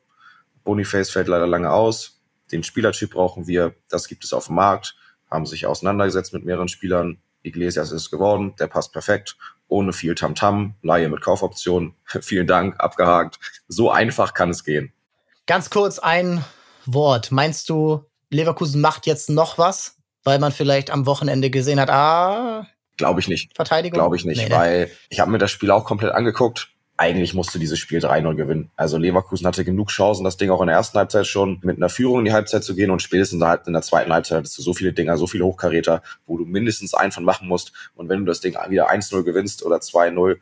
[0.62, 2.20] Boniface fällt leider lange aus.
[2.52, 3.74] Den Spielertyp brauchen wir.
[3.88, 4.94] Das gibt es auf dem Markt.
[5.30, 7.18] Haben sich auseinandergesetzt mit mehreren Spielern.
[7.42, 8.54] Iglesias ist geworden.
[8.58, 9.36] Der passt perfekt
[9.68, 11.94] ohne viel Tamtam, Laie mit Kaufoption.
[12.20, 13.38] Vielen Dank, abgehakt.
[13.68, 14.92] So einfach kann es gehen.
[15.46, 16.44] Ganz kurz ein
[16.86, 17.30] Wort.
[17.30, 22.66] Meinst du, Leverkusen macht jetzt noch was, weil man vielleicht am Wochenende gesehen hat, ah,
[22.98, 23.54] Glaube ich nicht.
[23.54, 23.98] Verteidigung?
[23.98, 24.54] Glaube ich nicht, nee, ne?
[24.56, 26.68] weil ich habe mir das Spiel auch komplett angeguckt
[26.98, 28.70] eigentlich musste dieses Spiel 3-0 gewinnen.
[28.74, 31.88] Also Leverkusen hatte genug Chancen, das Ding auch in der ersten Halbzeit schon mit einer
[31.88, 34.74] Führung in die Halbzeit zu gehen und spätestens in der zweiten Halbzeit hattest du so
[34.74, 37.72] viele Dinger, so viele Hochkaräter, wo du mindestens einen von machen musst.
[37.94, 40.38] Und wenn du das Ding wieder 1-0 gewinnst oder 2-0,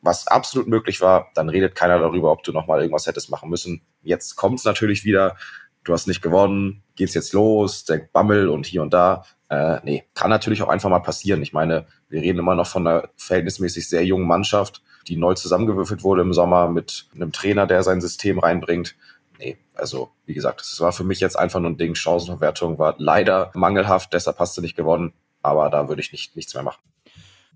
[0.00, 3.82] was absolut möglich war, dann redet keiner darüber, ob du nochmal irgendwas hättest machen müssen.
[4.02, 5.36] Jetzt kommt es natürlich wieder.
[5.84, 9.24] Du hast nicht gewonnen, geht's jetzt los, der Bammel und hier und da.
[9.48, 11.42] Äh, nee, kann natürlich auch einfach mal passieren.
[11.42, 16.02] Ich meine, wir reden immer noch von einer verhältnismäßig sehr jungen Mannschaft die neu zusammengewürfelt
[16.02, 18.94] wurde im Sommer mit einem Trainer, der sein System reinbringt.
[19.38, 21.94] Nee, also wie gesagt, es war für mich jetzt einfach nur ein Ding.
[21.94, 25.12] Chancenverwertung war leider mangelhaft, deshalb hast du nicht gewonnen,
[25.42, 26.80] aber da würde ich nicht, nichts mehr machen.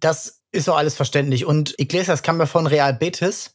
[0.01, 1.47] Das ist auch alles verständlich.
[1.47, 3.55] Und Iglesias kam ja von Real Betis.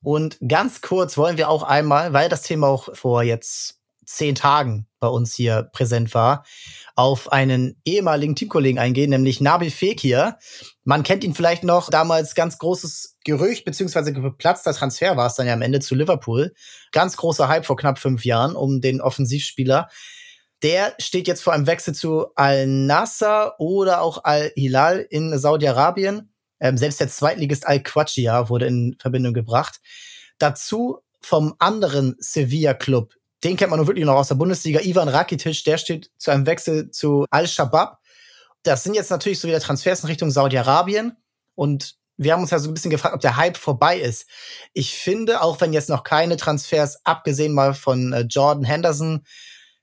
[0.00, 4.86] Und ganz kurz wollen wir auch einmal, weil das Thema auch vor jetzt zehn Tagen
[5.02, 6.44] bei uns hier präsent war,
[6.94, 10.38] auf einen ehemaligen Teamkollegen eingehen, nämlich Nabi Fekir.
[10.84, 15.46] Man kennt ihn vielleicht noch, damals ganz großes Gerücht, beziehungsweise geplatzter Transfer war es dann
[15.46, 16.54] ja am Ende zu Liverpool.
[16.92, 19.88] Ganz großer Hype vor knapp fünf Jahren um den Offensivspieler.
[20.62, 26.32] Der steht jetzt vor einem Wechsel zu Al-Nasser oder auch Al-Hilal in Saudi-Arabien.
[26.60, 29.80] Ähm, selbst der Zweitligist Al-Quachia wurde in Verbindung gebracht.
[30.38, 34.80] Dazu vom anderen Sevilla-Club den kennt man nur wirklich noch aus der Bundesliga.
[34.80, 37.98] Ivan Rakitic, der steht zu einem Wechsel zu Al-Shabaab.
[38.62, 41.16] Das sind jetzt natürlich so wieder Transfers in Richtung Saudi-Arabien.
[41.54, 44.28] Und wir haben uns ja so ein bisschen gefragt, ob der Hype vorbei ist.
[44.72, 49.24] Ich finde, auch wenn jetzt noch keine Transfers, abgesehen mal von äh, Jordan Henderson,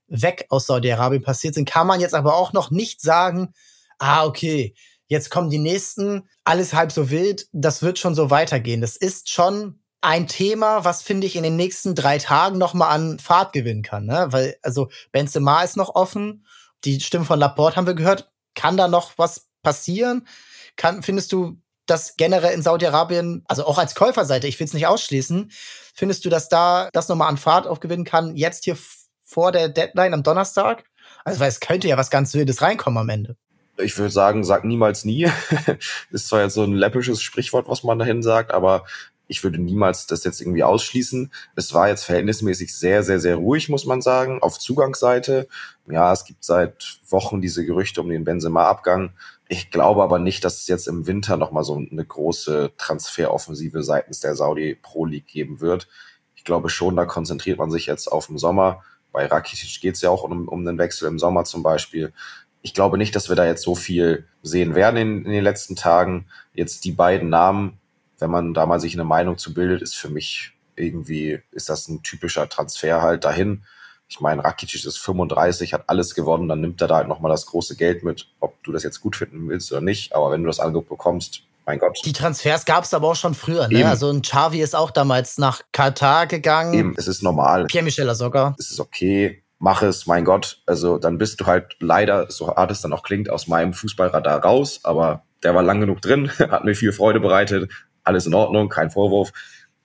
[0.08, 3.54] weg aus Saudi-Arabien passiert sind, kann man jetzt aber auch noch nicht sagen,
[4.00, 4.74] ah, okay,
[5.08, 8.82] jetzt kommen die nächsten, alles halb so wild, das wird schon so weitergehen.
[8.82, 12.89] Das ist schon ein Thema, was finde ich in den nächsten drei Tagen noch mal
[12.89, 14.27] an Fahrt gewinnen kann, ne?
[14.29, 16.45] Weil also Benzema ist noch offen,
[16.85, 18.31] die Stimme von Laporte haben wir gehört.
[18.55, 20.27] Kann da noch was passieren?
[20.75, 21.57] Kann findest du
[21.89, 25.51] dass generell in Saudi-Arabien, also auch als Käuferseite, ich will es nicht ausschließen,
[25.93, 28.77] findest du, dass da das nochmal an Fahrt aufgewinnen kann, jetzt hier
[29.23, 30.83] vor der Deadline am Donnerstag?
[31.25, 33.35] Also, weil es könnte ja was ganz Wildes reinkommen am Ende.
[33.77, 35.29] Ich würde sagen, sag niemals nie.
[36.12, 38.85] ist zwar jetzt so ein läppisches Sprichwort, was man dahin sagt, aber
[39.29, 41.31] ich würde niemals das jetzt irgendwie ausschließen.
[41.55, 45.47] Es war jetzt verhältnismäßig sehr, sehr, sehr ruhig, muss man sagen, auf Zugangsseite.
[45.87, 49.13] Ja, es gibt seit Wochen diese Gerüchte um den Benzema-Abgang.
[49.47, 54.19] Ich glaube aber nicht, dass es jetzt im Winter nochmal so eine große Transferoffensive seitens
[54.19, 55.87] der Saudi Pro League geben wird.
[56.35, 58.83] Ich glaube schon, da konzentriert man sich jetzt auf den Sommer.
[59.11, 62.13] Bei Rakitic geht es ja auch um, um den Wechsel im Sommer zum Beispiel.
[62.61, 65.75] Ich glaube nicht, dass wir da jetzt so viel sehen werden in, in den letzten
[65.75, 66.25] Tagen.
[66.53, 67.78] Jetzt die beiden Namen,
[68.19, 71.88] wenn man da mal sich eine Meinung zu bildet, ist für mich irgendwie, ist das
[71.88, 73.63] ein typischer Transfer halt dahin.
[74.08, 77.45] Ich meine, Rakitic ist 35, hat alles gewonnen, dann nimmt er da halt nochmal das
[77.45, 80.15] große Geld mit, ob du das jetzt gut finden willst oder nicht.
[80.15, 81.99] Aber wenn du das Angebot bekommst, mein Gott.
[82.03, 83.67] Die Transfers gab es aber auch schon früher.
[83.67, 83.86] Ne?
[83.86, 86.73] Also ein Xavi ist auch damals nach Katar gegangen.
[86.73, 87.65] Eben, es ist normal.
[87.65, 88.55] Pierre-Michel sogar.
[88.58, 90.62] Es ist okay mach es, mein Gott.
[90.65, 94.43] Also dann bist du halt leider, so hart es dann auch klingt, aus meinem Fußballradar
[94.43, 97.69] raus, aber der war lang genug drin, hat mir viel Freude bereitet,
[98.03, 99.31] alles in Ordnung, kein Vorwurf.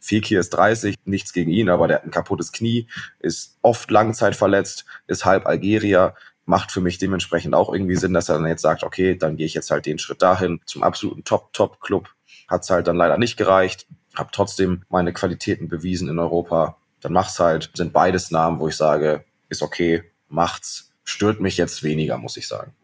[0.00, 2.88] Fekir ist 30, nichts gegen ihn, aber der hat ein kaputtes Knie,
[3.20, 8.28] ist oft Langzeit verletzt, ist halb Algerier, macht für mich dementsprechend auch irgendwie Sinn, dass
[8.28, 11.24] er dann jetzt sagt, okay, dann gehe ich jetzt halt den Schritt dahin zum absoluten
[11.24, 12.08] Top-Top-Club.
[12.48, 16.76] Hat's halt dann leider nicht gereicht, habe trotzdem meine Qualitäten bewiesen in Europa.
[17.00, 17.70] Dann mach's halt.
[17.74, 20.92] Sind beides Namen, wo ich sage, ist okay, macht's.
[21.04, 22.74] Stört mich jetzt weniger, muss ich sagen.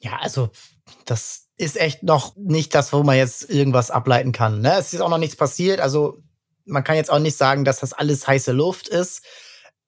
[0.00, 0.50] Ja, also
[1.04, 4.60] das ist echt noch nicht das, wo man jetzt irgendwas ableiten kann.
[4.60, 4.74] Ne?
[4.78, 5.80] Es ist auch noch nichts passiert.
[5.80, 6.22] Also
[6.64, 9.22] man kann jetzt auch nicht sagen, dass das alles heiße Luft ist.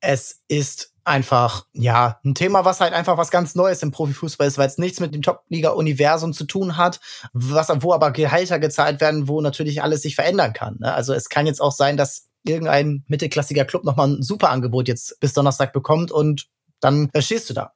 [0.01, 4.59] Es ist einfach, ja, ein Thema, was halt einfach was ganz Neues im Profifußball ist,
[4.59, 7.01] weil es nichts mit dem Top-Liga-Universum zu tun hat,
[7.33, 10.77] was, wo aber Gehalter gezahlt werden, wo natürlich alles sich verändern kann.
[10.81, 10.93] Ne?
[10.93, 15.19] Also es kann jetzt auch sein, dass irgendein mittelklassiger Club nochmal ein super Angebot jetzt
[15.21, 16.47] bis Donnerstag bekommt und
[16.81, 17.73] dann stehst du da.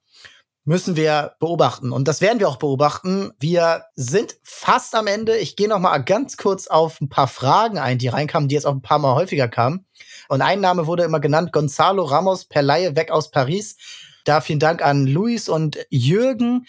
[0.64, 1.90] Müssen wir beobachten.
[1.90, 3.32] Und das werden wir auch beobachten.
[3.40, 5.36] Wir sind fast am Ende.
[5.36, 8.66] Ich gehe noch mal ganz kurz auf ein paar Fragen ein, die reinkamen, die jetzt
[8.66, 9.86] auch ein paar Mal häufiger kamen.
[10.28, 13.76] Und ein Name wurde immer genannt, Gonzalo Ramos per Laie weg aus Paris.
[14.24, 16.66] Da vielen Dank an Luis und Jürgen.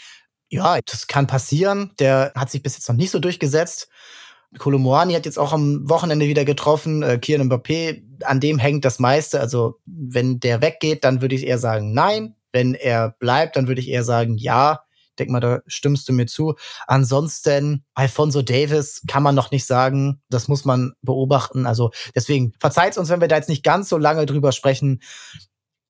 [0.49, 1.91] Ja, das kann passieren.
[1.99, 3.89] Der hat sich bis jetzt noch nicht so durchgesetzt.
[4.58, 7.03] Kolomoani hat jetzt auch am Wochenende wieder getroffen.
[7.03, 9.39] Äh, Kian Mbappé, an dem hängt das meiste.
[9.39, 12.36] Also wenn der weggeht, dann würde ich eher sagen nein.
[12.54, 14.84] Wenn er bleibt, dann würde ich eher sagen ja.
[15.20, 16.56] Denk mal, da stimmst du mir zu.
[16.88, 20.22] Ansonsten, Alfonso Davis kann man noch nicht sagen.
[20.30, 21.66] Das muss man beobachten.
[21.66, 25.02] Also deswegen verzeiht uns, wenn wir da jetzt nicht ganz so lange drüber sprechen.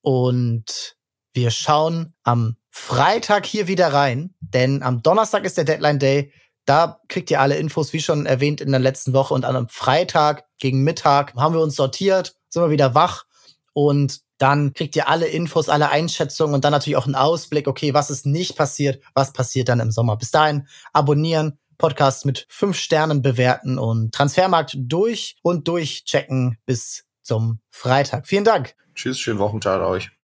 [0.01, 0.97] Und
[1.33, 6.33] wir schauen am Freitag hier wieder rein, denn am Donnerstag ist der Deadline Day.
[6.65, 9.33] Da kriegt ihr alle Infos, wie schon erwähnt in der letzten Woche.
[9.33, 13.25] Und einem Freitag gegen Mittag haben wir uns sortiert, sind wir wieder wach
[13.73, 17.93] und dann kriegt ihr alle Infos, alle Einschätzungen und dann natürlich auch einen Ausblick, okay,
[17.93, 20.17] was ist nicht passiert, was passiert dann im Sommer.
[20.17, 27.05] Bis dahin abonnieren, Podcast mit fünf Sternen bewerten und Transfermarkt durch und durch checken bis
[27.21, 28.27] zum Freitag.
[28.27, 28.75] Vielen Dank.
[28.95, 30.13] Tschüss, schönen Wochentag euch.